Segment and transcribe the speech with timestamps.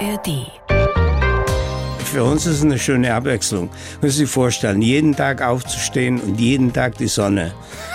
[0.00, 0.46] ARD.
[2.04, 3.70] Für uns ist es eine schöne Abwechslung.
[4.00, 7.52] Müssen Sie sich vorstellen, jeden Tag aufzustehen und jeden Tag die Sonne.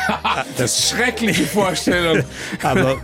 [0.57, 2.23] Das schreckliche Vorstellung.
[2.63, 2.97] Aber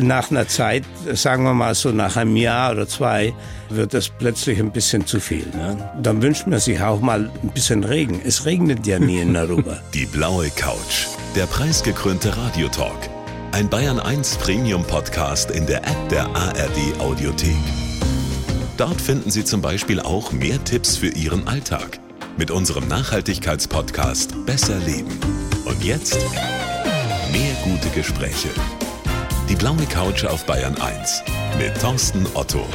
[0.00, 3.32] nach einer Zeit, sagen wir mal so nach einem Jahr oder zwei,
[3.68, 5.46] wird das plötzlich ein bisschen zu viel.
[5.52, 5.90] Ne?
[6.00, 8.20] Dann wünscht man sich auch mal ein bisschen Regen.
[8.24, 9.78] Es regnet ja nie in Aruba.
[9.94, 11.06] Die blaue Couch.
[11.36, 13.10] Der preisgekrönte Radiotalk.
[13.52, 17.56] Ein Bayern 1 Premium Podcast in der App der ARD Audiothek.
[18.80, 22.00] Dort finden Sie zum Beispiel auch mehr Tipps für Ihren Alltag
[22.38, 25.20] mit unserem Nachhaltigkeitspodcast Besser Leben.
[25.66, 26.18] Und jetzt
[27.30, 28.48] mehr gute Gespräche.
[29.50, 31.22] Die blaue Couch auf Bayern 1
[31.58, 32.66] mit Thorsten Otto.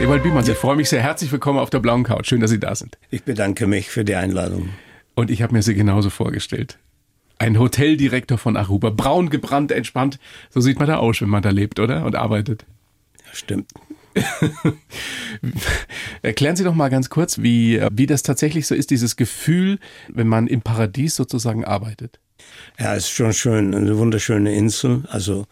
[0.00, 1.02] Ewald Biemann, ich freue mich sehr.
[1.02, 2.28] Herzlich willkommen auf der blauen Couch.
[2.28, 2.98] Schön, dass Sie da sind.
[3.10, 4.68] Ich bedanke mich für die Einladung.
[5.16, 6.78] Und ich habe mir Sie genauso vorgestellt.
[7.38, 8.90] Ein Hoteldirektor von Aruba.
[8.90, 10.20] Braun gebrannt, entspannt.
[10.50, 12.04] So sieht man da aus, wenn man da lebt, oder?
[12.04, 12.64] Und arbeitet.
[13.26, 13.66] Ja, stimmt.
[16.22, 20.28] Erklären Sie doch mal ganz kurz, wie, wie das tatsächlich so ist, dieses Gefühl, wenn
[20.28, 22.18] man im Paradies sozusagen arbeitet.
[22.78, 25.04] Ja, es ist schon schön, eine wunderschöne Insel.
[25.08, 25.46] Also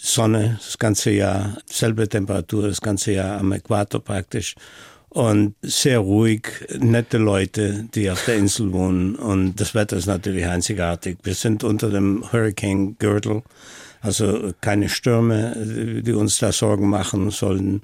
[0.00, 4.54] Sonne das ganze Jahr, selbe Temperatur das ganze Jahr am Äquator praktisch.
[5.08, 9.16] Und sehr ruhig, nette Leute, die auf der Insel wohnen.
[9.16, 11.18] Und das Wetter ist natürlich einzigartig.
[11.22, 13.42] Wir sind unter dem Hurricane-Gürtel.
[14.00, 17.82] Also keine Stürme, die uns da Sorgen machen sollen.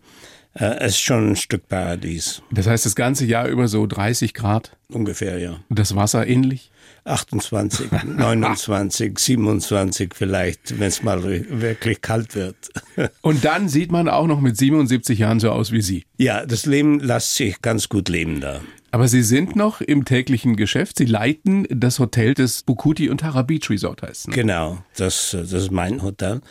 [0.54, 2.42] Äh, es ist schon ein Stück Paradies.
[2.50, 4.76] Das heißt, das ganze Jahr über so 30 Grad?
[4.88, 5.60] Ungefähr, ja.
[5.68, 6.70] Und das Wasser ähnlich?
[7.04, 12.56] 28, 29, 27 vielleicht, wenn es mal wirklich kalt wird.
[13.20, 16.04] Und dann sieht man auch noch mit 77 Jahren so aus wie Sie.
[16.16, 18.62] Ja, das Leben lässt sich ganz gut leben da.
[18.94, 20.98] Aber Sie sind noch im täglichen Geschäft.
[20.98, 24.28] Sie leiten das Hotel des Bukuti und Hara Beach Resort heißt.
[24.28, 24.34] Ne?
[24.36, 26.42] Genau, das, das ist mein Hotel.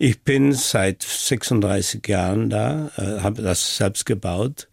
[0.00, 4.66] Ich bin seit 36 Jahren da, äh, habe das selbst gebaut.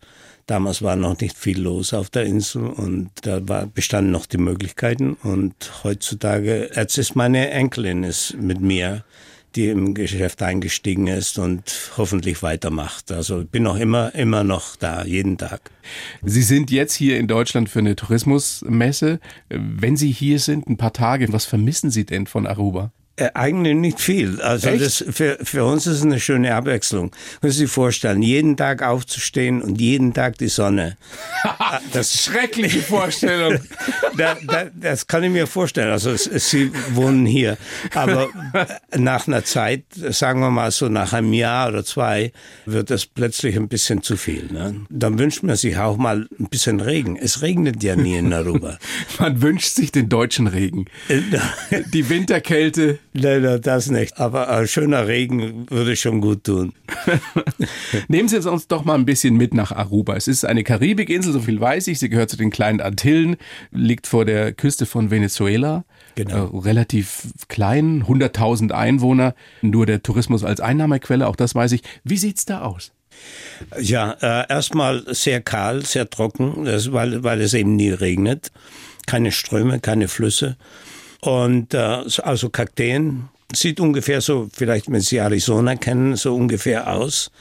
[0.48, 4.39] Damals war noch nicht viel los auf der Insel und da war, bestanden noch die
[4.39, 5.14] Möglichkeiten.
[5.14, 9.04] Und heutzutage, jetzt ist meine Enkelin ist mit mir,
[9.55, 13.11] die im Geschäft eingestiegen ist und hoffentlich weitermacht.
[13.11, 15.71] Also bin noch immer, immer noch da, jeden Tag.
[16.23, 19.20] Sie sind jetzt hier in Deutschland für eine Tourismusmesse.
[19.49, 22.92] Wenn Sie hier sind, ein paar Tage, was vermissen Sie denn von Aruba?
[23.20, 24.42] Äh, eigentlich nicht viel.
[24.42, 27.12] Also das für, für uns ist es eine schöne Abwechslung.
[27.42, 30.96] Müssen Sie sich vorstellen, jeden Tag aufzustehen und jeden Tag die Sonne.
[31.92, 33.60] das schreckliche Vorstellung.
[34.18, 35.92] da, da, das kann ich mir vorstellen.
[35.92, 37.58] Also Sie wohnen hier.
[37.94, 38.30] Aber
[38.96, 42.32] nach einer Zeit, sagen wir mal so nach einem Jahr oder zwei,
[42.66, 44.48] wird das plötzlich ein bisschen zu viel.
[44.50, 44.86] Ne?
[44.90, 47.18] Dann wünscht man sich auch mal ein bisschen Regen.
[47.18, 48.78] Es regnet ja nie in Aruba.
[49.20, 50.86] man wünscht sich den deutschen Regen.
[51.94, 54.20] Die Winterkälte Leider das nicht.
[54.20, 56.74] Aber ein schöner Regen würde schon gut tun.
[58.08, 60.16] Nehmen Sie uns doch mal ein bisschen mit nach Aruba.
[60.16, 62.00] Es ist eine Karibikinsel, so viel weiß ich.
[62.00, 63.36] Sie gehört zu den kleinen Antillen,
[63.72, 65.84] liegt vor der Küste von Venezuela.
[66.16, 66.48] Genau.
[66.48, 71.82] Äh, relativ klein, 100.000 Einwohner, nur der Tourismus als Einnahmequelle, auch das weiß ich.
[72.04, 72.92] Wie sieht's da aus?
[73.80, 78.52] Ja, äh, erstmal sehr kahl, sehr trocken, das, weil, weil es eben nie regnet.
[79.08, 80.58] Keine Ströme, keine Flüsse.
[81.22, 87.32] Und äh, also Kakteen sieht ungefähr so, vielleicht wenn Sie Arizona kennen, so ungefähr aus.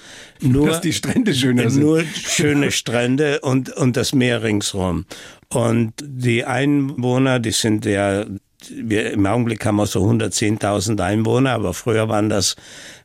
[0.41, 1.83] Nur, Dass die Strände schöner sind.
[1.83, 5.05] Nur schöne Strände und, und das Meer ringsrum.
[5.49, 8.25] Und die Einwohner, die sind ja,
[8.71, 12.57] wir, im Augenblick haben wir so 110.000 Einwohner, aber früher waren das,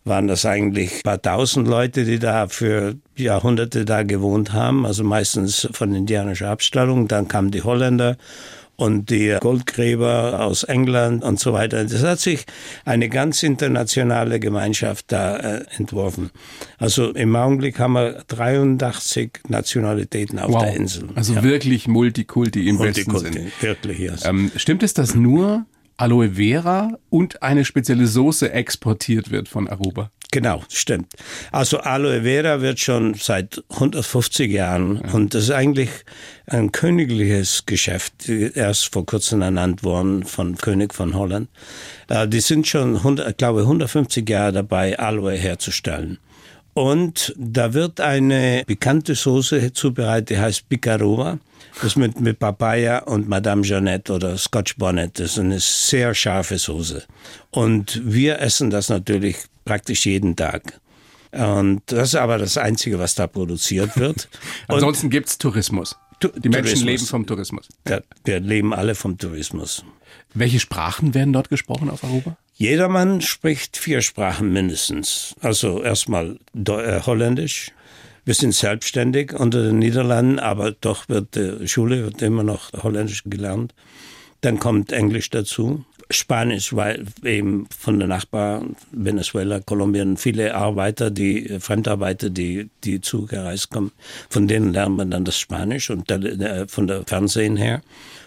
[0.05, 5.03] waren das eigentlich ein paar tausend Leute, die da für Jahrhunderte da gewohnt haben, also
[5.03, 7.07] meistens von indianischer Abstammung.
[7.07, 8.17] Dann kamen die Holländer
[8.75, 11.83] und die Goldgräber aus England und so weiter.
[11.83, 12.45] Das hat sich
[12.85, 16.31] eine ganz internationale Gemeinschaft da äh, entworfen.
[16.77, 20.63] Also im Augenblick haben wir 83 Nationalitäten auf wow.
[20.63, 21.09] der Insel.
[21.15, 21.43] Also ja.
[21.43, 23.51] wirklich Multikulti im Multikulti, besten Sinne.
[23.61, 24.13] Wirklich, ja.
[24.25, 25.65] Ähm, stimmt es, dass nur
[25.97, 30.11] Aloe Vera und eine spezielle Soße exportiert wird von Aruba?
[30.31, 31.13] Genau, stimmt.
[31.51, 35.13] Also Aloe Vera wird schon seit 150 Jahren ja.
[35.13, 35.91] und das ist eigentlich
[36.47, 41.49] ein königliches Geschäft, erst vor kurzem ernannt worden von König von Holland.
[42.09, 46.17] Äh, die sind schon, 100, ich glaube, 150 Jahre dabei, Aloe herzustellen.
[46.73, 51.39] Und da wird eine bekannte Soße zubereitet, die heißt Picarova.
[51.81, 55.19] Das mit, mit Papaya und Madame Jeannette oder Scotch Bonnet.
[55.19, 57.03] Das ist eine sehr scharfe Soße.
[57.49, 60.79] Und wir essen das natürlich praktisch jeden Tag.
[61.31, 64.29] Und das ist aber das Einzige, was da produziert wird.
[64.67, 65.95] Ansonsten gibt's Tourismus.
[66.29, 67.67] Die Menschen leben vom Tourismus.
[67.87, 69.83] Ja, wir leben alle vom Tourismus.
[70.33, 72.37] Welche Sprachen werden dort gesprochen auf Aruba?
[72.55, 75.35] Jedermann spricht vier Sprachen mindestens.
[75.41, 77.71] Also erstmal äh, Holländisch.
[78.25, 83.23] Wir sind selbstständig unter den Niederlanden, aber doch wird die Schule wird immer noch Holländisch
[83.25, 83.73] gelernt.
[84.41, 85.83] Dann kommt Englisch dazu.
[86.13, 93.69] Spanisch, weil eben von der Nachbar Venezuela, Kolumbien viele Arbeiter, die Fremdarbeiter, die die zugereist
[93.69, 93.91] kommen,
[94.29, 97.81] von denen lernt man dann das Spanisch und äh, von der Fernsehen her.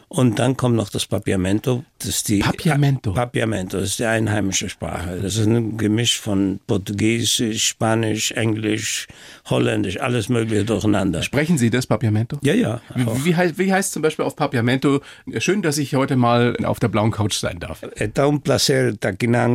[0.08, 1.84] Und dann kommt noch das Papiamento.
[1.98, 3.12] Das ist die Papiamento.
[3.12, 5.18] Papiamento, das ist die einheimische Sprache.
[5.20, 9.08] Das ist ein Gemisch von Portugiesisch, Spanisch, Englisch,
[9.50, 11.22] Holländisch, alles Mögliche durcheinander.
[11.22, 12.38] Sprechen Sie das Papiamento?
[12.42, 12.80] Ja, ja.
[12.94, 15.00] Wie, wie, heißt, wie heißt zum Beispiel auf Papiamento?
[15.38, 17.82] Schön, dass ich heute mal auf der blauen Couch sein darf.
[17.96, 19.48] É tão placer estar aqui na,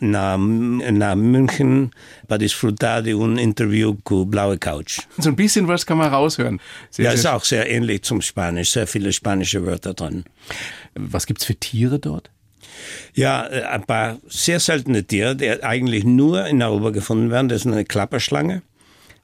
[0.00, 1.90] na, na München
[2.28, 5.00] para desfrutar de um Interview com Blaue Couch.
[5.18, 6.60] So ein bisschen was kann man raushören.
[6.90, 10.24] Sehr, ja, sehr ist auch sehr ähnlich zum Spanisch, sehr viele spanische Wörter drin.
[10.94, 12.30] Was gibt's für Tiere dort?
[13.14, 17.48] Ja, äh, ein paar sehr seltene Tiere, die eigentlich nur in Europa gefunden werden.
[17.48, 18.62] Das ist eine Klapperschlange.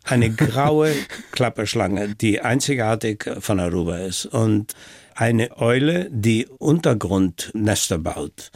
[0.04, 0.92] Eine graue
[1.32, 4.26] Klapperschlange, die einzigartig von Aruba ist.
[4.26, 4.74] Und
[5.14, 8.50] eine Eule, die Untergrundnester baut.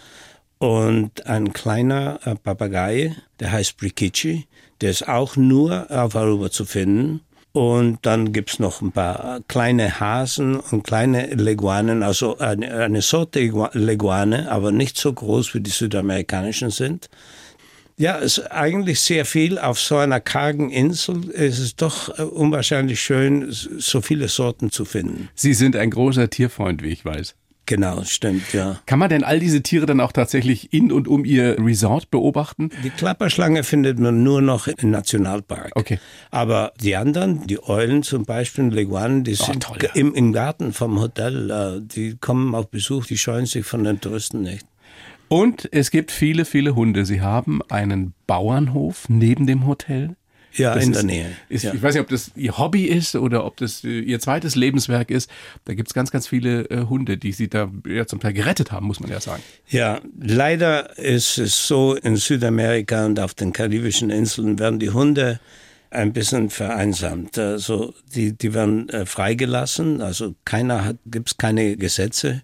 [0.58, 4.46] Und ein kleiner äh, Papagei, der heißt Brikichi,
[4.80, 7.20] der ist auch nur auf Aruba zu finden.
[7.56, 13.40] Und dann gibt's noch ein paar kleine Hasen und kleine Leguanen, also eine, eine Sorte
[13.72, 17.08] Leguane, aber nicht so groß wie die südamerikanischen sind.
[17.96, 19.58] Ja, es ist eigentlich sehr viel.
[19.58, 24.84] Auf so einer kargen Insel ist es doch äh, unwahrscheinlich schön, so viele Sorten zu
[24.84, 25.30] finden.
[25.34, 27.36] Sie sind ein großer Tierfreund, wie ich weiß.
[27.66, 28.80] Genau, stimmt, ja.
[28.86, 32.70] Kann man denn all diese Tiere dann auch tatsächlich in und um ihr Resort beobachten?
[32.84, 35.72] Die Klapperschlange findet man nur noch im Nationalpark.
[35.74, 35.98] Okay.
[36.30, 39.90] Aber die anderen, die Eulen zum Beispiel, Leguanen, die oh, sind toll, ja.
[39.94, 44.00] im, im Garten vom Hotel, äh, die kommen auf Besuch, die scheuen sich von den
[44.00, 44.64] Touristen nicht.
[45.28, 47.04] Und es gibt viele, viele Hunde.
[47.04, 50.14] Sie haben einen Bauernhof neben dem Hotel.
[50.56, 51.36] Ja, das in ist, der Nähe.
[51.48, 51.74] Ist, ja.
[51.74, 55.10] Ich weiß nicht, ob das ihr Hobby ist oder ob das äh, ihr zweites Lebenswerk
[55.10, 55.30] ist.
[55.64, 58.86] Da gibt's ganz, ganz viele äh, Hunde, die sie da ja, zum Teil gerettet haben,
[58.86, 59.42] muss man ja sagen.
[59.68, 65.40] Ja, leider ist es so, in Südamerika und auf den karibischen Inseln werden die Hunde
[65.90, 67.38] ein bisschen vereinsamt.
[67.38, 72.42] Also die, die werden äh, freigelassen, also keiner hat, gibt's keine Gesetze.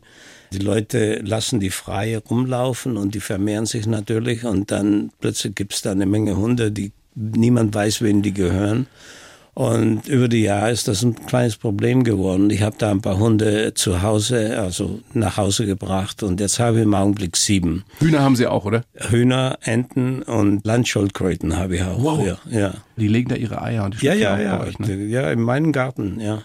[0.53, 5.81] Die Leute lassen die frei rumlaufen und die vermehren sich natürlich und dann plötzlich gibt's
[5.81, 8.87] da eine Menge Hunde, die niemand weiß, wem die gehören.
[9.55, 12.49] Und über die Jahre ist das ein kleines Problem geworden.
[12.49, 16.79] Ich habe da ein paar Hunde zu Hause, also nach Hause gebracht und jetzt habe
[16.79, 17.85] ich im Augenblick sieben.
[17.99, 18.83] Hühner haben Sie auch, oder?
[18.95, 22.03] Hühner, Enten und Landschildkröten habe ich auch.
[22.03, 22.27] Wow.
[22.27, 22.75] Ja, ja.
[22.97, 24.61] Die legen da ihre Eier und die ja, ja, ja.
[24.61, 24.95] euch, ne?
[25.05, 26.43] Ja, in meinem Garten, ja.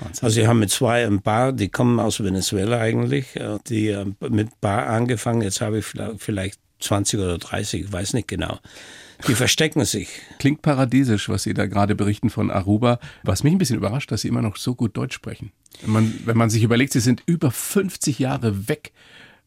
[0.00, 0.26] Wahnsinn.
[0.26, 4.16] Also ich habe mit zwei ein paar, die kommen aus Venezuela eigentlich, äh, die haben
[4.28, 5.40] mit Paar angefangen.
[5.40, 5.86] Jetzt habe ich
[6.18, 8.58] vielleicht 20 oder 30, ich weiß nicht genau.
[9.28, 10.08] Die verstecken sich.
[10.38, 12.98] Klingt paradiesisch, was Sie da gerade berichten von Aruba.
[13.22, 15.52] Was mich ein bisschen überrascht, dass Sie immer noch so gut Deutsch sprechen.
[15.82, 18.92] Wenn man, wenn man sich überlegt, Sie sind über 50 Jahre weg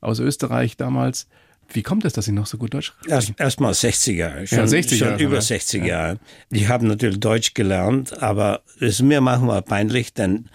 [0.02, 1.28] aus Österreich damals.
[1.72, 3.10] Wie kommt es, dass Sie noch so gut Deutsch sprechen?
[3.12, 4.46] Erst, erst mal 60 Jahre.
[4.48, 5.42] Schon, ja, 60 schon Jahre, über ne?
[5.42, 5.88] 60 Ja.
[5.88, 6.20] Jahre.
[6.52, 10.50] Ich habe natürlich Deutsch gelernt, aber es ist mir manchmal peinlich, denn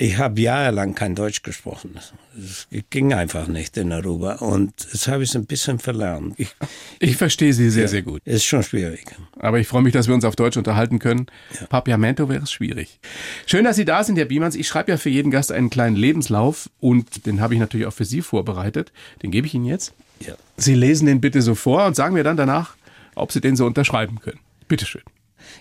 [0.00, 1.98] ich habe jahrelang kein Deutsch gesprochen.
[2.38, 6.34] Es ging einfach nicht in Aruba und jetzt habe ich es ein bisschen verlernt.
[6.38, 6.54] Ich,
[7.00, 8.22] Ich verstehe Sie sehr, sehr gut.
[8.24, 9.06] ist schon schwierig.
[9.40, 11.26] Aber ich freue mich, dass wir uns auf Deutsch unterhalten können.
[11.68, 13.00] Papiamento wäre es schwierig.
[13.46, 14.54] Schön, dass Sie da sind, Herr Biemans.
[14.54, 17.92] Ich schreibe ja für jeden Gast einen kleinen Lebenslauf und den habe ich natürlich auch
[17.92, 18.92] für Sie vorbereitet.
[19.24, 19.92] Den gebe ich Ihnen jetzt.
[20.20, 20.34] Ja.
[20.56, 22.76] Sie lesen den bitte so vor und sagen mir dann danach,
[23.16, 24.38] ob Sie den so unterschreiben können.
[24.68, 25.02] Bitteschön.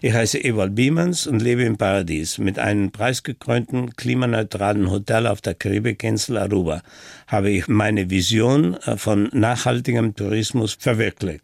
[0.02, 2.38] Ich heiße Ewald Biemans und lebe im Paradies.
[2.38, 6.82] Mit einem preisgekrönten, klimaneutralen Hotel auf der Karibikinsel Aruba
[7.28, 11.44] habe ich meine Vision äh, von nachhaltigem Tourismus verwirklicht.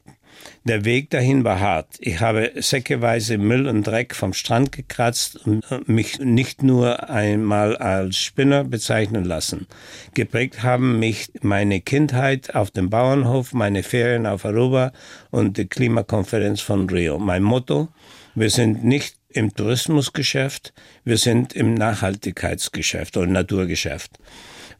[0.65, 1.97] Der Weg dahin war hart.
[1.99, 7.75] Ich habe säckeweise Müll und Dreck vom Strand gekratzt und äh, mich nicht nur einmal
[7.77, 9.67] als Spinner bezeichnen lassen.
[10.13, 14.91] Geprägt haben mich meine Kindheit auf dem Bauernhof, meine Ferien auf Aruba
[15.31, 17.19] und die Klimakonferenz von Rio.
[17.19, 17.89] Mein Motto,
[18.35, 20.73] wir sind nicht im Tourismusgeschäft,
[21.03, 24.11] wir sind im Nachhaltigkeitsgeschäft oder Naturgeschäft.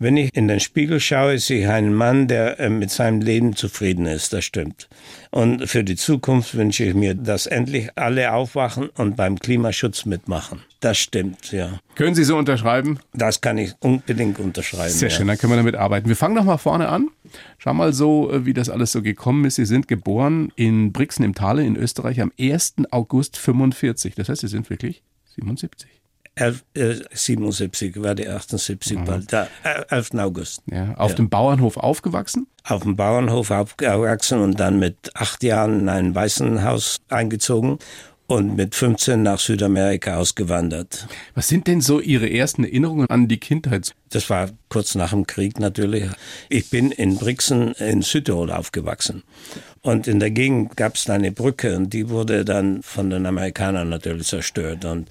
[0.04, 3.56] Wenn ich in den Spiegel schaue, sehe ich einen Mann, der äh, mit seinem Leben
[3.56, 4.34] zufrieden ist.
[4.34, 4.90] Das stimmt.
[5.32, 10.62] Und für die Zukunft wünsche ich mir, dass endlich alle aufwachen und beim Klimaschutz mitmachen.
[10.82, 11.80] Das stimmt, ja.
[11.96, 13.00] Können Sie so unterschreiben?
[13.14, 14.92] Das kann ich unbedingt unterschreiben.
[14.92, 15.16] Sehr ja.
[15.16, 16.10] schön, dann können wir damit arbeiten.
[16.10, 17.08] Wir fangen noch mal vorne an.
[17.58, 19.56] Schau mal so, äh, wie das alles so gekommen ist.
[19.56, 22.74] Sie sind geboren in Brixen im Tale in Österreich am 1.
[22.92, 24.16] August 45.
[24.16, 25.02] Das heißt, Sie sind wirklich
[25.38, 26.03] 77.
[26.36, 29.06] 11, äh, 77 war die 78 mhm.
[29.06, 29.48] bald, da,
[29.90, 30.16] 11.
[30.16, 30.62] August.
[30.66, 31.16] Ja, auf ja.
[31.18, 32.48] dem Bauernhof aufgewachsen?
[32.64, 37.78] Auf dem Bauernhof aufgewachsen und dann mit acht Jahren in ein Waisenhaus eingezogen
[38.34, 41.08] und mit 15 nach Südamerika ausgewandert.
[41.36, 43.94] Was sind denn so Ihre ersten Erinnerungen an die Kindheit?
[44.10, 46.06] Das war kurz nach dem Krieg natürlich.
[46.50, 49.22] Ich bin in Brixen in Südtirol aufgewachsen.
[49.82, 53.90] Und in der Gegend gab es eine Brücke und die wurde dann von den Amerikanern
[53.90, 54.84] natürlich zerstört.
[54.86, 55.10] Und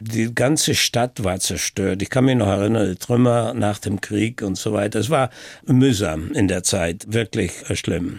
[0.00, 2.02] die ganze Stadt war zerstört.
[2.02, 4.98] Ich kann mich noch erinnern, die Trümmer nach dem Krieg und so weiter.
[4.98, 5.30] Es war
[5.64, 8.18] mühsam in der Zeit, wirklich schlimm.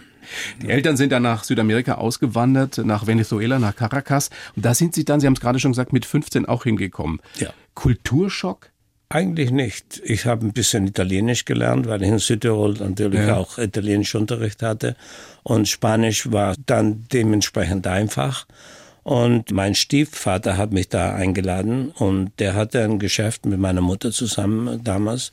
[0.62, 4.30] Die Eltern sind dann nach Südamerika ausgewandert, nach Venezuela, nach Caracas.
[4.54, 7.20] Und da sind sie dann, Sie haben es gerade schon gesagt, mit 15 auch hingekommen.
[7.38, 7.50] Ja.
[7.74, 8.70] Kulturschock?
[9.08, 10.02] Eigentlich nicht.
[10.04, 13.36] Ich habe ein bisschen Italienisch gelernt, weil ich in Südtirol natürlich ja.
[13.36, 14.96] auch Italienischunterricht hatte.
[15.44, 18.46] Und Spanisch war dann dementsprechend einfach.
[19.04, 24.10] Und mein Stiefvater hat mich da eingeladen und der hatte ein Geschäft mit meiner Mutter
[24.10, 25.30] zusammen damals.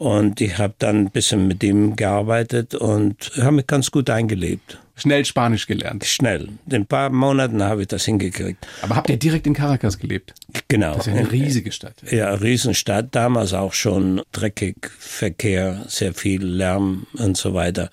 [0.00, 4.78] Und ich habe dann ein bisschen mit ihm gearbeitet und habe mich ganz gut eingelebt.
[5.00, 6.04] Schnell Spanisch gelernt.
[6.04, 6.48] Schnell.
[6.66, 8.66] In ein paar Monaten habe ich das hingekriegt.
[8.82, 10.34] Aber habt ihr direkt in Caracas gelebt?
[10.68, 10.94] Genau.
[10.94, 11.94] Das ist ja eine riesige Stadt.
[12.10, 13.14] Ja, Riesenstadt.
[13.14, 17.90] Damals auch schon dreckig, Verkehr, sehr viel Lärm und so weiter.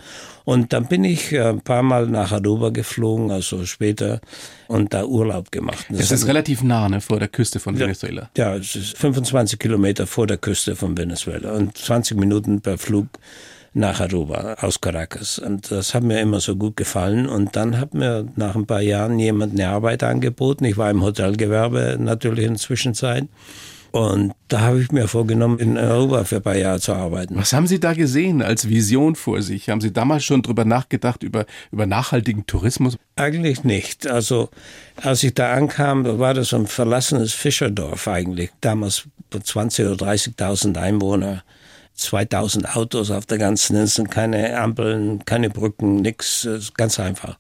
[0.48, 4.22] Und dann bin ich äh, ein paar Mal nach Aruba geflogen, also später,
[4.68, 5.86] und da Urlaub gemacht.
[5.90, 8.30] Das, das ist relativ nah, ne, vor der Küste von Venezuela.
[8.38, 13.08] Ja, es ist 25 Kilometer vor der Küste von Venezuela und 20 Minuten per Flug
[13.78, 15.40] nach Aruba aus Caracas.
[15.40, 17.28] Und das hat mir immer so gut gefallen.
[17.28, 20.66] Und dann hat mir nach ein paar Jahren jemand eine Arbeit angeboten.
[20.66, 23.28] Ich war im Hotelgewerbe natürlich in der Zwischenzeit.
[23.92, 27.36] Und da habe ich mir vorgenommen, in Europa für ein paar Jahre zu arbeiten.
[27.36, 29.70] Was haben Sie da gesehen als Vision vor sich?
[29.70, 32.98] Haben Sie damals schon drüber nachgedacht, über, über nachhaltigen Tourismus?
[33.16, 34.06] Eigentlich nicht.
[34.06, 34.50] Also,
[34.98, 38.52] als ich da ankam, war das ein verlassenes Fischerdorf eigentlich.
[38.62, 41.44] Damals 20.000 oder 30.000 Einwohner.
[41.98, 47.38] 2000 Autos auf der ganzen Insel, keine Ampeln, keine Brücken, nichts, ganz einfach.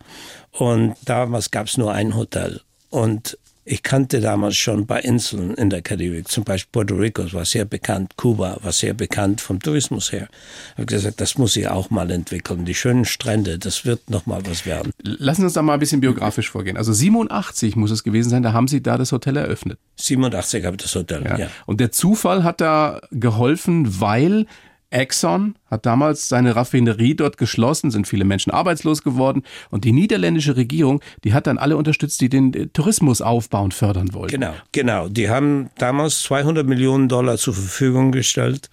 [0.51, 2.61] Und damals gab es nur ein Hotel.
[2.89, 3.37] Und
[3.69, 7.43] ich kannte damals schon ein paar Inseln in der Karibik, zum Beispiel Puerto Rico war
[7.43, 10.29] sehr bekannt, Kuba war sehr bekannt vom Tourismus her.
[10.71, 12.63] Ich habe gesagt, das muss ich auch mal entwickeln.
[12.63, 14.91] Die schönen Strände, das wird noch mal was werden.
[15.03, 16.77] Lassen Sie uns da mal ein bisschen biografisch vorgehen.
[16.77, 19.77] Also 87 muss es gewesen sein, da haben Sie da das Hotel eröffnet.
[19.97, 21.37] 87 habe ich das Hotel, ja.
[21.37, 21.47] ja.
[21.65, 24.45] Und der Zufall hat da geholfen, weil
[24.89, 30.55] Exxon hat damals seine Raffinerie dort geschlossen, sind viele Menschen arbeitslos geworden und die niederländische
[30.55, 34.39] Regierung, die hat dann alle unterstützt, die den äh, Tourismus aufbauen, fördern wollten.
[34.39, 35.09] Genau, genau.
[35.09, 38.69] Die haben damals 200 Millionen Dollar zur Verfügung gestellt,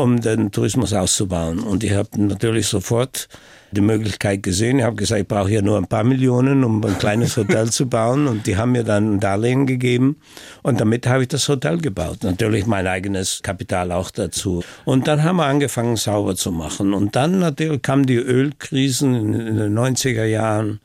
[0.00, 1.60] um den Tourismus auszubauen.
[1.60, 3.28] Und ich habe natürlich sofort
[3.72, 4.78] die Möglichkeit gesehen.
[4.78, 7.88] Ich habe gesagt, ich brauche hier nur ein paar Millionen, um ein kleines Hotel zu
[7.88, 8.26] bauen.
[8.26, 10.16] Und die haben mir dann ein Darlehen gegeben.
[10.62, 12.18] Und damit habe ich das Hotel gebaut.
[12.22, 14.62] Natürlich mein eigenes Kapital auch dazu.
[14.84, 16.94] Und dann haben wir angefangen, sauber zu machen.
[16.94, 20.80] Und dann natürlich kamen die Ölkrisen in den 90er Jahren.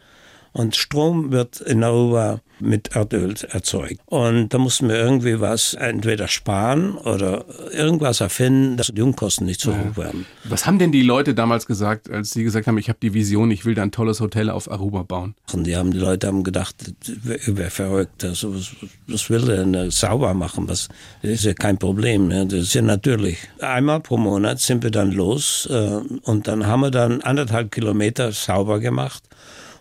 [0.51, 3.99] Und Strom wird in Europa mit Erdöl erzeugt.
[4.05, 9.61] Und da mussten wir irgendwie was entweder sparen oder irgendwas erfinden, dass die Unkosten nicht
[9.61, 9.79] so ja.
[9.79, 10.25] hoch werden.
[10.45, 13.51] Was haben denn die Leute damals gesagt, als sie gesagt haben, ich habe die Vision,
[13.51, 15.35] ich will da ein tolles Hotel auf Aruba bauen?
[15.53, 16.75] Und die haben die Leute haben gedacht,
[17.23, 18.71] wer, wer verrückt, also was,
[19.07, 20.67] was will der denn sauber machen?
[20.67, 20.89] Was,
[21.21, 22.45] das ist ja kein Problem, ne?
[22.45, 23.37] das ist ja natürlich.
[23.59, 28.31] Einmal pro Monat sind wir dann los äh, und dann haben wir dann anderthalb Kilometer
[28.31, 29.23] sauber gemacht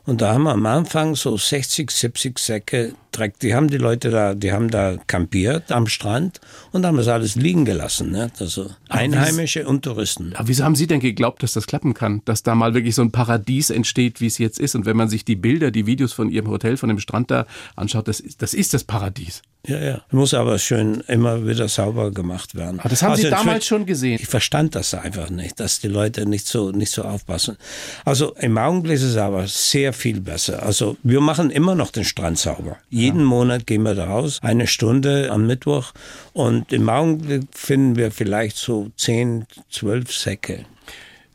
[0.06, 3.38] und da haben wir am Anfang so 60, 70 Säcke Dreck.
[3.38, 6.40] Die haben die Leute da, die haben da kampiert am Strand
[6.73, 8.11] und haben das alles liegen gelassen.
[8.11, 8.30] Ne?
[8.38, 10.34] Also Einheimische und Touristen.
[10.34, 12.20] Aber wieso haben Sie denn geglaubt, dass das klappen kann?
[12.26, 14.75] Dass da mal wirklich so ein Paradies entsteht, wie es jetzt ist?
[14.75, 17.46] Und wenn man sich die Bilder, die Videos von Ihrem Hotel, von dem Strand da
[17.76, 19.42] anschaut, das, das ist das Paradies.
[19.66, 20.02] Ja, ja.
[20.11, 22.80] Muss aber schön immer wieder sauber gemacht werden.
[22.80, 24.18] Aber das haben also Sie damals schon gesehen.
[24.21, 27.56] Ich verstand das einfach nicht, dass die Leute nicht so, nicht so aufpassen.
[28.04, 30.62] Also im Augenblick ist es aber sehr viel besser.
[30.62, 32.76] Also wir machen immer noch den Strand sauber.
[32.90, 33.26] Jeden ja.
[33.26, 35.92] Monat gehen wir da raus, eine Stunde am Mittwoch.
[36.35, 40.66] Und im Augenblick finden wir vielleicht so zehn, zwölf Säcke.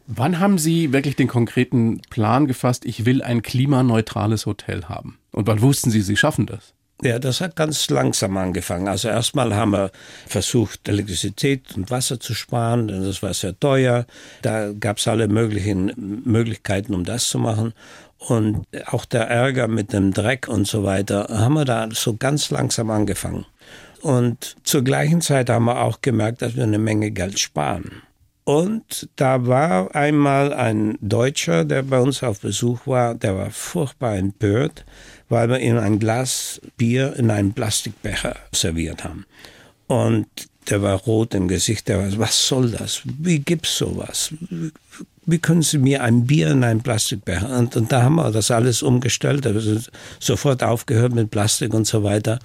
[0.06, 5.18] Wann haben Sie wirklich den konkreten Plan gefasst, ich will ein klimaneutrales Hotel haben?
[5.32, 6.74] Und wann wussten Sie, Sie schaffen das?
[7.01, 8.89] Ja, das hat ganz langsam angefangen.
[8.89, 9.91] Also erstmal haben wir
[10.27, 14.06] versucht, Elektrizität und Wasser zu sparen, denn das war sehr teuer.
[14.41, 17.74] Da gab es alle möglichen Möglichkeiten, um das zu machen.
[18.18, 22.50] Und auch der Ärger mit dem Dreck und so weiter, haben wir da so ganz
[22.50, 23.46] langsam angefangen.
[24.01, 28.01] Und zur gleichen Zeit haben wir auch gemerkt, dass wir eine Menge Geld sparen.
[28.44, 34.15] Und da war einmal ein Deutscher, der bei uns auf Besuch war, der war furchtbar
[34.15, 34.86] empört,
[35.30, 39.26] weil wir ihm ein Glas Bier in einem Plastikbecher serviert haben.
[39.88, 40.28] Und
[40.70, 41.88] der war rot im Gesicht.
[41.88, 43.02] Der war, was soll das?
[43.06, 44.34] Wie gibt's sowas?
[45.26, 47.58] Wie können Sie mir ein Bier in einem Plastikbecher?
[47.58, 49.46] Und, und da haben wir das alles umgestellt.
[49.48, 49.80] Also
[50.20, 52.40] sofort aufgehört mit Plastik und so weiter.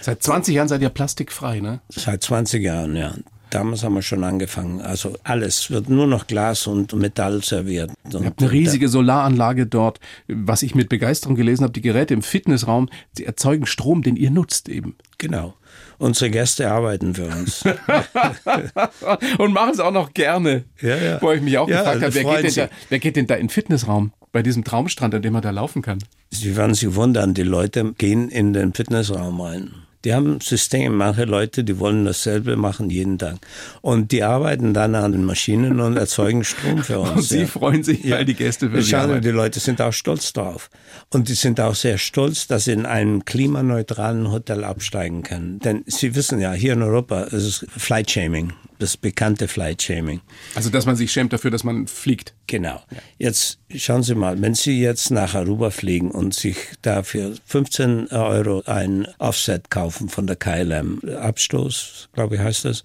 [0.00, 1.80] Seit 20 Jahren seid ihr plastikfrei, ne?
[1.88, 3.14] Seit 20 Jahren, ja.
[3.52, 4.80] Damals haben wir schon angefangen.
[4.80, 7.90] Also alles wird nur noch Glas und Metall serviert.
[8.04, 10.00] Und Ihr habt eine riesige Solaranlage dort.
[10.26, 14.30] Was ich mit Begeisterung gelesen habe, die Geräte im Fitnessraum, sie erzeugen Strom, den ihr
[14.30, 14.96] nutzt eben.
[15.18, 15.52] Genau.
[15.98, 17.62] Unsere Gäste arbeiten für uns.
[19.38, 20.64] Und machen es auch noch gerne.
[20.80, 21.20] Ja, ja.
[21.20, 23.42] Wo ich mich auch Ja, gefragt habe, wer geht, da, wer geht denn da in
[23.42, 24.12] den Fitnessraum?
[24.32, 25.98] Bei diesem Traumstrand, an dem man da laufen kann.
[26.30, 29.72] Sie werden sich wundern, die Leute gehen in den Fitnessraum rein.
[30.04, 33.36] Die haben ein System, manche Leute, die wollen dasselbe machen jeden Tag.
[33.80, 37.12] Und die arbeiten dann an den Maschinen und erzeugen Strom für uns.
[37.12, 37.46] Und sie ja.
[37.46, 39.22] freuen sich, weil die Gäste für Schauen, arbeiten.
[39.22, 40.70] die Leute sind auch stolz drauf.
[41.10, 45.58] Und die sind auch sehr stolz, dass sie in einem klimaneutralen Hotel absteigen können.
[45.60, 48.52] Denn sie wissen ja, hier in Europa ist es Flight Shaming,
[48.82, 50.20] das bekannte Flight Shaming.
[50.54, 52.34] Also, dass man sich schämt dafür, dass man fliegt.
[52.46, 52.82] Genau.
[53.18, 58.62] Jetzt schauen Sie mal, wenn Sie jetzt nach Aruba fliegen und sich dafür 15 Euro
[58.66, 62.84] ein Offset kaufen von der KLM, Abstoß, glaube ich heißt das,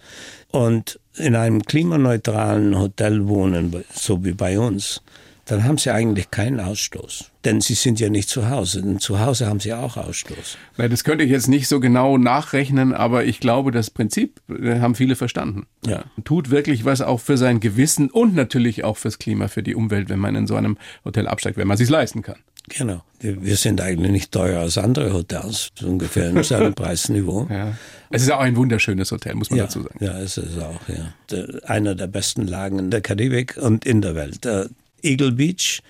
[0.50, 5.02] und in einem klimaneutralen Hotel wohnen, so wie bei uns,
[5.48, 7.32] dann haben Sie eigentlich keinen Ausstoß.
[7.46, 8.82] Denn Sie sind ja nicht zu Hause.
[8.82, 10.58] Denn zu Hause haben Sie auch Ausstoß.
[10.78, 14.80] Na, Das könnte ich jetzt nicht so genau nachrechnen, aber ich glaube, das Prinzip äh,
[14.80, 15.66] haben viele verstanden.
[15.86, 16.04] Ja.
[16.26, 20.10] Tut wirklich was auch für sein Gewissen und natürlich auch fürs Klima, für die Umwelt,
[20.10, 22.38] wenn man in so einem Hotel absteigt, wenn man sich leisten kann.
[22.70, 23.02] Genau.
[23.22, 27.48] Wir sind eigentlich nicht teurer als andere Hotels, so ungefähr im selben Preisniveau.
[27.50, 27.78] Ja.
[28.10, 30.04] Es ist auch ein wunderschönes Hotel, muss man Ja, dazu sagen.
[30.04, 31.14] ja, es ist auch, ja.
[31.66, 34.46] Einer der besten Lagen in der Karibik und in der Welt.
[35.02, 35.82] Eagle Beach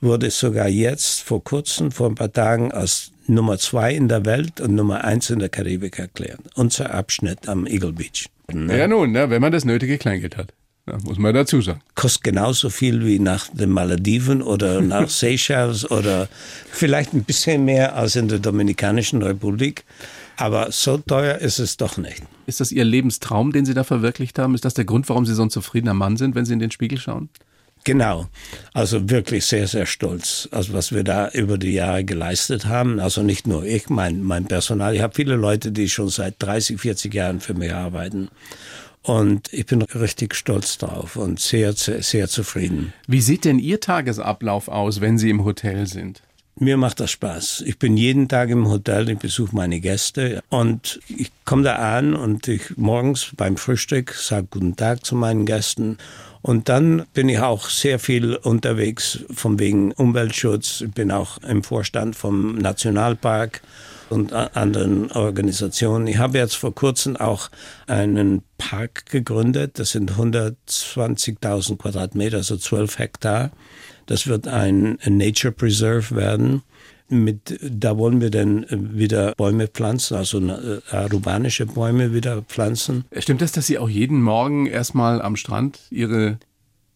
[0.00, 4.60] wurde sogar jetzt vor kurzem, vor ein paar Tagen, als Nummer zwei in der Welt
[4.60, 6.40] und Nummer eins in der Karibik erklärt.
[6.54, 8.26] Unser Abschnitt am Eagle Beach.
[8.52, 10.52] Ja, nun, ne, wenn man das nötige Kleingeld hat.
[10.88, 11.80] Ja, muss man dazu sagen.
[11.94, 16.28] Kostet genauso viel wie nach den Malediven oder nach Seychelles oder
[16.70, 19.84] vielleicht ein bisschen mehr als in der Dominikanischen Republik.
[20.36, 22.22] Aber so teuer ist es doch nicht.
[22.46, 24.54] Ist das Ihr Lebenstraum, den Sie da verwirklicht haben?
[24.54, 26.70] Ist das der Grund, warum Sie so ein zufriedener Mann sind, wenn Sie in den
[26.70, 27.28] Spiegel schauen?
[27.84, 28.28] Genau.
[28.74, 33.00] Also wirklich sehr, sehr stolz, also was wir da über die Jahre geleistet haben.
[33.00, 34.94] Also nicht nur ich, mein, mein Personal.
[34.94, 38.28] Ich habe viele Leute, die schon seit 30, 40 Jahren für mich arbeiten.
[39.02, 42.92] Und ich bin richtig stolz drauf und sehr, sehr, sehr zufrieden.
[43.06, 46.22] Wie sieht denn Ihr Tagesablauf aus, wenn Sie im Hotel sind?
[46.62, 47.62] Mir macht das Spaß.
[47.64, 52.14] Ich bin jeden Tag im Hotel, ich besuche meine Gäste und ich komme da an
[52.14, 55.96] und ich morgens beim Frühstück sage guten Tag zu meinen Gästen
[56.42, 60.82] und dann bin ich auch sehr viel unterwegs von wegen Umweltschutz.
[60.82, 63.62] Ich bin auch im Vorstand vom Nationalpark
[64.10, 66.06] und anderen Organisationen.
[66.06, 67.48] Ich habe jetzt vor kurzem auch
[67.86, 69.78] einen Park gegründet.
[69.78, 73.50] Das sind 120.000 Quadratmeter, also 12 Hektar.
[74.06, 76.62] Das wird ein Nature Preserve werden.
[77.08, 83.04] Mit, da wollen wir dann wieder Bäume pflanzen, also äh, arubanische Bäume wieder pflanzen.
[83.18, 86.38] Stimmt das, dass Sie auch jeden Morgen erstmal am Strand Ihre,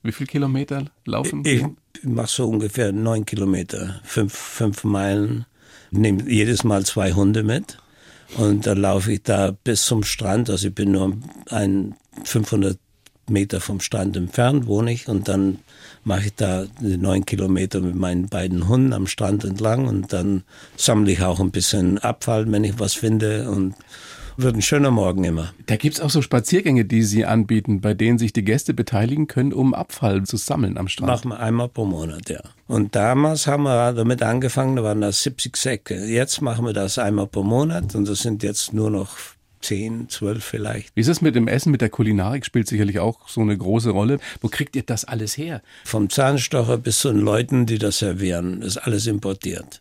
[0.05, 1.40] wie viel Kilometer laufen?
[1.44, 1.77] Ich gehen?
[2.03, 5.46] mache so ungefähr neun Kilometer, fünf, fünf Meilen,
[5.98, 7.78] nehme jedes Mal zwei Hunde mit
[8.37, 10.50] und dann laufe ich da bis zum Strand.
[10.50, 11.16] Also ich bin nur
[11.50, 12.78] ein 500
[13.28, 15.59] Meter vom Strand entfernt, wohne ich und dann
[16.04, 20.42] mache ich da neun Kilometer mit meinen beiden Hunden am Strand entlang und dann
[20.76, 23.74] sammle ich auch ein bisschen Abfall, wenn ich was finde und
[24.37, 25.53] wird ein schöner Morgen immer.
[25.66, 29.53] Da gibt's auch so Spaziergänge, die Sie anbieten, bei denen sich die Gäste beteiligen können,
[29.53, 31.11] um Abfall zu sammeln am Strand.
[31.11, 32.40] Machen wir einmal pro Monat, ja.
[32.66, 36.05] Und damals haben wir damit angefangen, da waren das 70 Säcke.
[36.07, 39.16] Jetzt machen wir das einmal pro Monat und das sind jetzt nur noch
[39.64, 40.94] 10, 12 vielleicht.
[40.94, 42.44] Wie ist es mit dem Essen, mit der Kulinarik?
[42.44, 44.18] Spielt sicherlich auch so eine große Rolle.
[44.40, 45.62] Wo kriegt ihr das alles her?
[45.85, 49.81] Vom Zahnstocher bis zu den Leuten, die das servieren, ist alles importiert.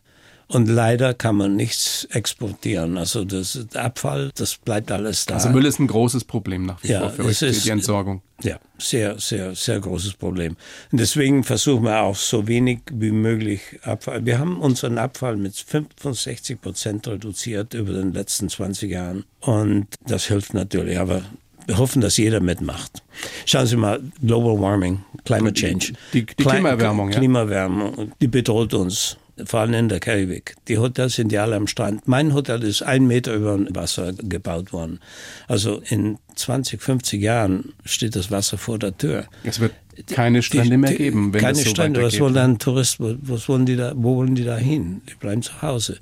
[0.54, 2.98] Und leider kann man nichts exportieren.
[2.98, 5.34] Also das Abfall, das bleibt alles da.
[5.36, 8.22] Also Müll ist ein großes Problem nach wie Ja, vor für euch, ist- die Entsorgung.
[8.44, 10.56] Ja, sehr, sehr, sehr großes Problem.
[10.92, 14.26] Und deswegen versuchen wir auch so wenig wie möglich Abfall.
[14.26, 19.24] Wir haben unseren Abfall mit 65 Prozent reduziert über den letzten 20 Jahren.
[19.40, 21.22] Und das hilft natürlich, aber
[21.66, 23.02] wir hoffen, dass jeder mitmacht.
[23.46, 25.94] Schauen Sie mal, Global Warming, Climate Change.
[26.14, 27.18] Die- die Kli- Klimaerwärmung, ja.
[27.18, 29.18] Klimaerwärmung, die bedroht uns.
[29.46, 30.56] Vor allem in der Karibik.
[30.68, 32.08] Die Hotels sind ja alle am Strand.
[32.08, 35.00] Mein Hotel ist ein Meter über dem Wasser gebaut worden.
[35.48, 39.26] Also in 20, 50 Jahren steht das Wasser vor der Tür.
[39.44, 39.74] Es wird
[40.08, 42.02] keine Strände mehr geben, wenn keine es so Strände.
[42.02, 43.20] Was wollen dann Touristen?
[43.24, 43.94] Was wollen die da?
[43.96, 45.02] Wo wollen die da hin?
[45.10, 46.00] Die bleiben zu Hause.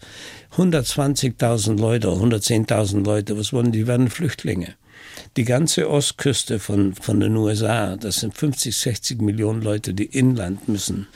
[0.55, 3.37] 120.000 Leute, 110.000 Leute.
[3.37, 3.79] Was wollen die?
[3.79, 4.75] Die werden Flüchtlinge.
[5.37, 10.67] Die ganze Ostküste von, von den USA, das sind 50, 60 Millionen Leute, die inland
[10.67, 11.07] müssen.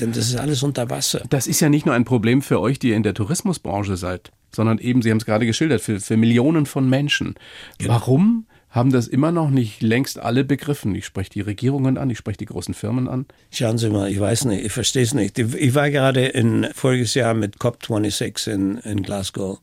[0.00, 1.22] Denn das ist alles unter Wasser.
[1.30, 4.32] Das ist ja nicht nur ein Problem für euch, die ihr in der Tourismusbranche seid,
[4.54, 7.34] sondern eben, Sie haben es gerade geschildert, für, für Millionen von Menschen.
[7.78, 7.94] Genau.
[7.94, 10.96] Warum haben das immer noch nicht längst alle begriffen.
[10.96, 13.26] Ich spreche die Regierungen an, ich spreche die großen Firmen an.
[13.52, 15.38] Schauen Sie mal, ich weiß nicht, ich verstehe es nicht.
[15.38, 19.60] Ich war gerade in voriges Jahr mit COP26 in, in Glasgow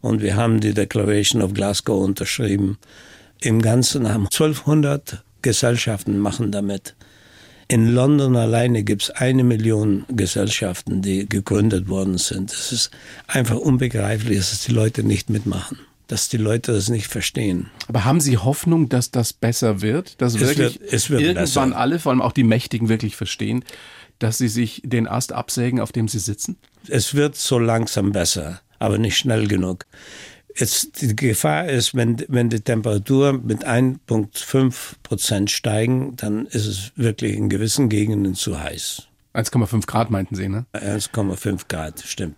[0.00, 2.78] und wir haben die Declaration of Glasgow unterschrieben.
[3.40, 6.96] Im Ganzen haben 1200 Gesellschaften machen damit.
[7.70, 12.50] In London alleine gibt es eine Million Gesellschaften, die gegründet worden sind.
[12.50, 12.90] Es ist
[13.26, 15.78] einfach unbegreiflich, dass die Leute nicht mitmachen
[16.08, 17.70] dass die Leute das nicht verstehen.
[17.86, 20.20] Aber haben Sie Hoffnung, dass das besser wird?
[20.20, 21.76] Dass es wirklich wird, es wird irgendwann besser.
[21.76, 23.62] alle, vor allem auch die Mächtigen, wirklich verstehen,
[24.18, 26.56] dass sie sich den Ast absägen, auf dem sie sitzen?
[26.88, 29.84] Es wird so langsam besser, aber nicht schnell genug.
[30.58, 36.92] Jetzt, die Gefahr ist, wenn, wenn die Temperatur mit 1,5 Prozent steigen, dann ist es
[36.96, 39.04] wirklich in gewissen Gegenden zu heiß.
[39.34, 40.66] 1,5 Grad meinten Sie, ne?
[40.72, 42.34] 1,5 Grad, stimmt.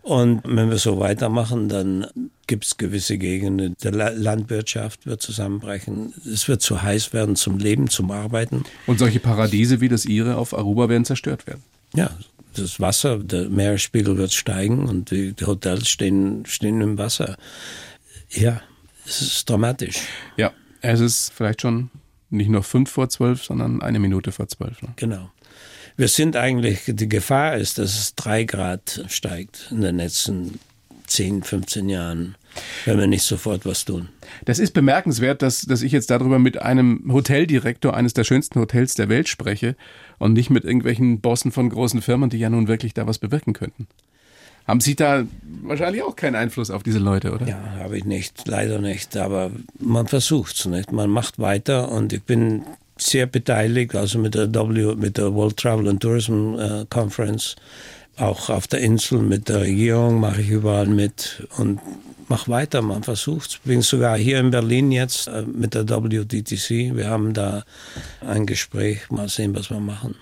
[0.00, 2.06] Und wenn wir so weitermachen, dann
[2.46, 6.12] gibt es gewisse Gegenden, die Landwirtschaft wird zusammenbrechen.
[6.26, 8.64] Es wird zu heiß werden zum Leben, zum Arbeiten.
[8.86, 11.62] Und solche Paradiese wie das Ihre auf Aruba werden zerstört werden.
[11.94, 12.10] Ja,
[12.54, 17.36] das Wasser, der Meeresspiegel wird steigen und die, die Hotels stehen, stehen im Wasser.
[18.30, 18.60] Ja,
[19.06, 20.00] es ist dramatisch.
[20.36, 21.90] Ja, es ist vielleicht schon
[22.30, 24.80] nicht nur fünf vor zwölf, sondern eine Minute vor zwölf.
[24.82, 24.90] Ne?
[24.96, 25.30] Genau.
[25.96, 30.58] Wir sind eigentlich, die Gefahr ist, dass es drei Grad steigt in den letzten
[31.06, 32.36] 10, 15 Jahren,
[32.86, 34.08] wenn wir nicht sofort was tun.
[34.46, 38.94] Das ist bemerkenswert, dass, dass ich jetzt darüber mit einem Hoteldirektor eines der schönsten Hotels
[38.94, 39.76] der Welt spreche
[40.22, 43.54] und nicht mit irgendwelchen Bossen von großen Firmen, die ja nun wirklich da was bewirken
[43.54, 43.88] könnten.
[44.68, 45.24] Haben Sie da
[45.64, 47.48] wahrscheinlich auch keinen Einfluss auf diese Leute, oder?
[47.48, 49.16] Ja, habe ich nicht, leider nicht.
[49.16, 50.92] Aber man versucht es nicht.
[50.92, 52.62] Man macht weiter und ich bin
[52.96, 57.56] sehr beteiligt, also mit der W, mit der World Travel and Tourism äh, Conference,
[58.16, 61.80] auch auf der Insel mit der Regierung mache ich überall mit und
[62.28, 63.60] mach weiter, man versucht.
[63.64, 66.96] Bin sogar hier in Berlin jetzt äh, mit der WDTC.
[66.96, 67.64] Wir haben da
[68.20, 70.16] ein Gespräch, mal sehen, was wir machen.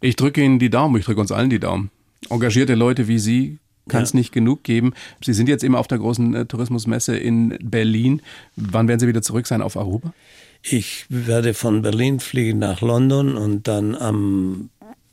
[0.00, 1.90] Ich drücke Ihnen die Daumen, ich drücke uns allen die Daumen.
[2.28, 4.18] Engagierte Leute wie Sie kann es ja.
[4.18, 4.92] nicht genug geben.
[5.22, 8.22] Sie sind jetzt eben auf der großen äh, Tourismusmesse in Berlin.
[8.56, 10.14] Wann werden Sie wieder zurück sein auf Aruba?
[10.62, 14.70] Ich werde von Berlin fliegen nach London und dann am,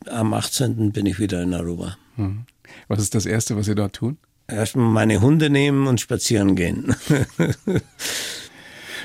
[0.09, 0.91] am 18.
[0.91, 1.97] bin ich wieder in Aruba.
[2.15, 2.45] Hm.
[2.87, 4.17] Was ist das Erste, was Sie dort tun?
[4.47, 6.95] Erstmal meine Hunde nehmen und spazieren gehen.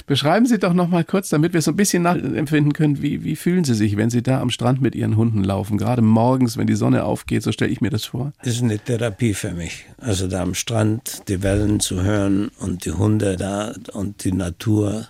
[0.07, 3.37] Beschreiben Sie doch noch mal kurz, damit wir so ein bisschen nachempfinden können, wie, wie
[3.37, 5.79] fühlen Sie sich, wenn Sie da am Strand mit Ihren Hunden laufen?
[5.79, 8.33] Gerade morgens, wenn die Sonne aufgeht, so stelle ich mir das vor.
[8.45, 9.87] Das ist eine Therapie für mich.
[9.99, 15.09] Also da am Strand die Wellen zu hören und die Hunde da und die Natur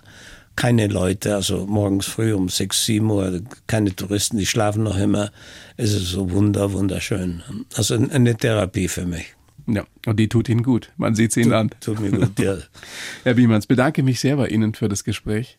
[0.55, 5.31] keine Leute, also morgens früh um sechs, sieben Uhr, keine Touristen, die schlafen noch immer.
[5.77, 7.41] Es ist so wunder, wunderschön.
[7.75, 9.35] Also eine Therapie für mich.
[9.67, 10.91] Ja, und die tut Ihnen gut.
[10.97, 11.71] Man sieht sie Ihnen an.
[11.79, 12.57] Tut mir gut, ja.
[13.23, 15.57] Herr Biemanns, bedanke mich sehr bei Ihnen für das Gespräch.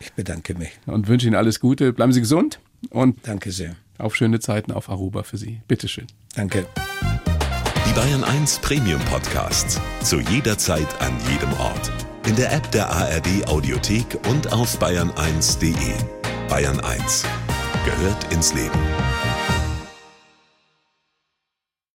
[0.00, 0.70] Ich bedanke mich.
[0.86, 1.92] Und wünsche Ihnen alles Gute.
[1.92, 3.76] Bleiben Sie gesund und danke sehr.
[3.98, 5.60] Auf schöne Zeiten auf Aruba für Sie.
[5.68, 6.06] Bitteschön.
[6.34, 6.66] Danke.
[7.86, 9.80] Die Bayern 1 Premium Podcasts.
[10.02, 11.92] Zu jeder Zeit, an jedem Ort
[12.26, 15.74] in der App der ARD Audiothek und auf bayern1.de.
[16.48, 17.24] Bayern 1
[17.84, 18.78] gehört ins Leben.